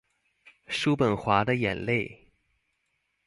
[0.67, 2.17] 叔本華的眼淚